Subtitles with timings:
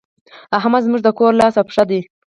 [0.57, 2.01] احمد زموږ د کور لاس او پښه دی.